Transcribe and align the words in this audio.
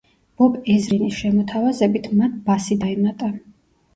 ბობ 0.41 0.53
ეზრინის 0.75 1.19
შემოთავაზებით, 1.23 2.09
მათ 2.21 2.39
ბასი 2.47 2.79
დაემატა. 2.85 3.29